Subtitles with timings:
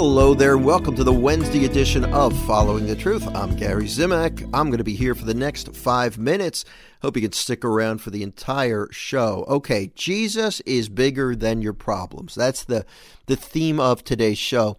[0.00, 3.26] Hello there, welcome to the Wednesday edition of Following the Truth.
[3.34, 4.48] I'm Gary Zimak.
[4.54, 6.64] I'm going to be here for the next five minutes.
[7.02, 9.44] Hope you can stick around for the entire show.
[9.48, 12.36] Okay, Jesus is bigger than your problems.
[12.36, 12.86] That's the,
[13.26, 14.76] the theme of today's show.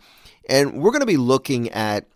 [0.48, 2.08] And we're going to be looking at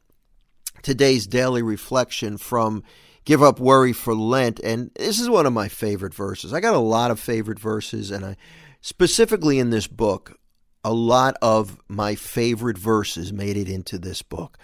[0.81, 2.83] today's daily reflection from
[3.25, 4.61] Give Up Worry for Lent.
[4.61, 6.54] And this is one of my favorite verses.
[6.54, 8.38] I got a lot of favorite verses, and I
[8.79, 10.39] specifically in this book,
[10.83, 14.57] a lot of my favorite verses made it into this book.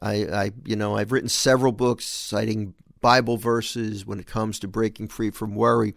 [0.00, 4.68] I, I, you know, I've written several books citing Bible verses when it comes to
[4.68, 5.94] breaking free from worry,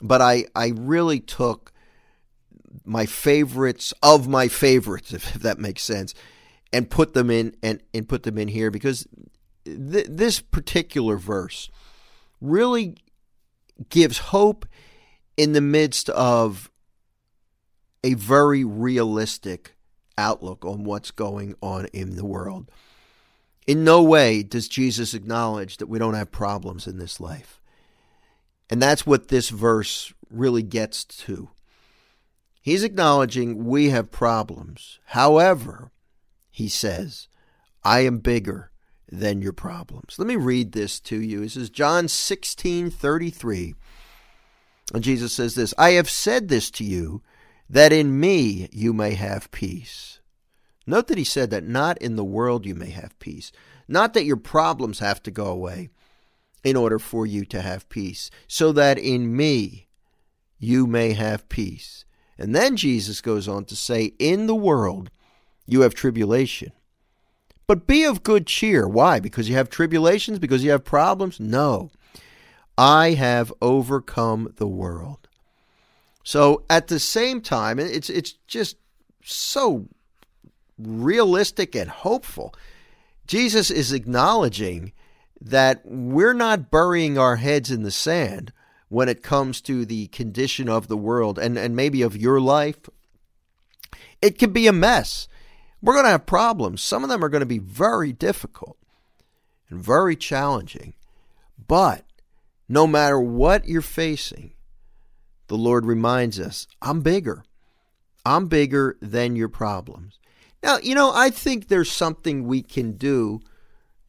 [0.00, 1.72] but I, I really took
[2.84, 6.14] my favorites of my favorites, if, if that makes sense,
[6.72, 9.06] and put them in and, and put them in here because
[9.64, 11.70] th- this particular verse
[12.40, 12.96] really
[13.88, 14.66] gives hope
[15.36, 16.70] in the midst of
[18.04, 19.74] a very realistic
[20.18, 22.70] outlook on what's going on in the world.
[23.66, 27.62] In no way does Jesus acknowledge that we don't have problems in this life.
[28.68, 31.48] And that's what this verse really gets to.
[32.60, 34.98] He's acknowledging we have problems.
[35.06, 35.90] However,
[36.50, 37.28] he says,
[37.82, 38.70] I am bigger
[39.10, 40.16] than your problems.
[40.18, 41.40] Let me read this to you.
[41.40, 43.74] This is John 16 33.
[44.92, 47.22] And Jesus says this I have said this to you
[47.68, 50.20] that in me you may have peace.
[50.86, 53.52] Note that he said that not in the world you may have peace,
[53.88, 55.90] not that your problems have to go away
[56.62, 59.88] in order for you to have peace, so that in me
[60.58, 62.04] you may have peace.
[62.38, 65.10] And then Jesus goes on to say, In the world
[65.66, 66.72] you have tribulation.
[67.66, 68.86] But be of good cheer.
[68.86, 69.20] Why?
[69.20, 70.38] Because you have tribulations?
[70.38, 71.40] Because you have problems?
[71.40, 71.90] No.
[72.76, 75.23] I have overcome the world.
[76.24, 78.76] So at the same time, it's it's just
[79.22, 79.86] so
[80.78, 82.54] realistic and hopeful.
[83.26, 84.92] Jesus is acknowledging
[85.40, 88.52] that we're not burying our heads in the sand
[88.88, 92.88] when it comes to the condition of the world and, and maybe of your life.
[94.22, 95.28] It can be a mess.
[95.82, 96.82] We're going to have problems.
[96.82, 98.78] Some of them are going to be very difficult
[99.68, 100.94] and very challenging.
[101.66, 102.04] But
[102.68, 104.53] no matter what you're facing,
[105.48, 107.44] the Lord reminds us, I'm bigger.
[108.24, 110.18] I'm bigger than your problems.
[110.62, 113.40] Now, you know, I think there's something we can do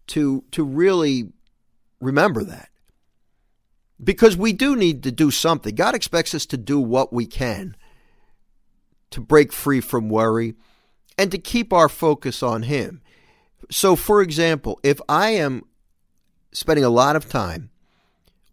[0.07, 1.34] to to really
[2.00, 2.69] remember that.
[4.01, 5.74] Because we do need to do something.
[5.75, 7.75] God expects us to do what we can
[9.12, 10.56] to break free from worry
[11.18, 13.01] and to keep our focus on him.
[13.72, 15.63] So for example, if I am
[16.51, 17.69] spending a lot of time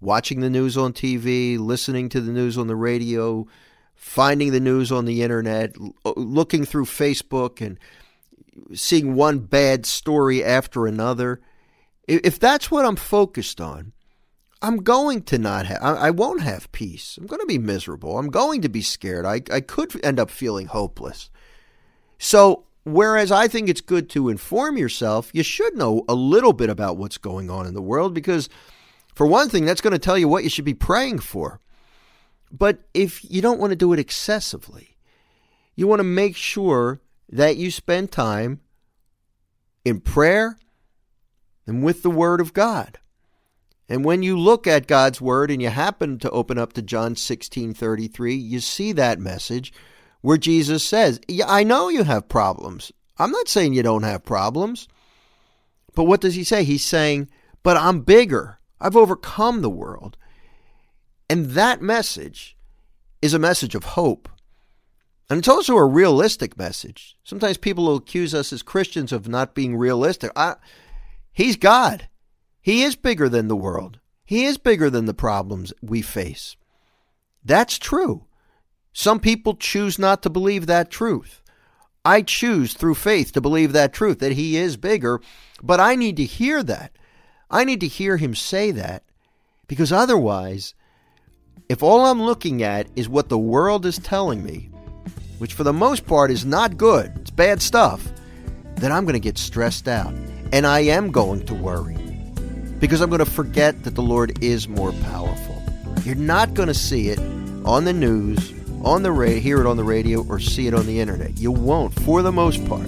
[0.02, 3.46] watching the news on TV, listening to the news on the radio,
[3.94, 5.74] finding the news on the internet,
[6.04, 7.78] uh, looking through Facebook and
[8.74, 11.41] seeing one bad story after another.
[12.08, 13.92] If that's what I'm focused on,
[14.60, 17.16] I'm going to not have, I won't have peace.
[17.16, 18.18] I'm going to be miserable.
[18.18, 19.24] I'm going to be scared.
[19.24, 21.30] I, I could end up feeling hopeless.
[22.18, 26.70] So, whereas I think it's good to inform yourself, you should know a little bit
[26.70, 28.48] about what's going on in the world because
[29.14, 31.60] for one thing, that's going to tell you what you should be praying for.
[32.50, 34.96] But if you don't want to do it excessively,
[35.74, 37.00] you want to make sure
[37.30, 38.60] that you spend time
[39.84, 40.58] in prayer
[41.66, 42.98] and with the Word of God.
[43.88, 47.16] And when you look at God's Word and you happen to open up to John
[47.16, 49.72] 16 33, you see that message
[50.20, 52.92] where Jesus says, Yeah, I know you have problems.
[53.18, 54.88] I'm not saying you don't have problems.
[55.94, 56.64] But what does he say?
[56.64, 57.28] He's saying,
[57.62, 58.58] But I'm bigger.
[58.82, 60.19] I've overcome the world.
[61.31, 62.56] And that message
[63.22, 64.28] is a message of hope.
[65.31, 67.16] And it's also a realistic message.
[67.25, 70.32] Sometimes people will accuse us as Christians of not being realistic.
[70.37, 70.56] I,
[71.32, 72.09] he's God.
[72.60, 74.00] He is bigger than the world.
[74.25, 76.56] He is bigger than the problems we face.
[77.45, 78.27] That's true.
[78.92, 81.41] Some people choose not to believe that truth.
[82.04, 85.21] I choose through faith to believe that truth, that He is bigger,
[85.62, 86.92] but I need to hear that.
[87.53, 89.03] I need to hear him say that
[89.69, 90.72] because otherwise,
[91.69, 94.71] if all I'm looking at is what the world is telling me,
[95.37, 98.07] which for the most part is not good, it's bad stuff,
[98.77, 100.15] then I'm going to get stressed out.
[100.53, 101.97] And I am going to worry
[102.78, 105.63] because I'm going to forget that the Lord is more powerful.
[106.04, 107.19] You're not going to see it
[107.65, 108.53] on the news,
[108.83, 111.39] on the radio, hear it on the radio, or see it on the internet.
[111.39, 112.87] You won't, for the most part.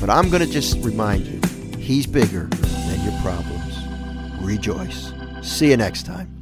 [0.00, 1.40] But I'm going to just remind you,
[1.78, 2.50] He's bigger
[3.08, 3.84] your problems.
[4.40, 5.12] Rejoice.
[5.42, 6.37] See you next time.